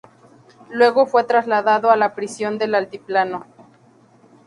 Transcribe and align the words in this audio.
Luego 0.71 1.05
fue 1.05 1.25
trasladado 1.25 1.91
a 1.91 1.95
la 1.95 2.15
prisión 2.15 2.57
del 2.57 2.73
altiplano. 2.73 3.45